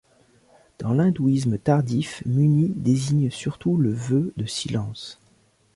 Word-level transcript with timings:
Dans 0.79 0.93
l'hindouisme 0.93 1.59
tardif 1.59 2.23
muni 2.25 2.69
désigne 2.75 3.29
surtout 3.29 3.77
le 3.77 3.91
vœu 3.91 4.33
de 4.35 4.47
silence. 4.47 5.19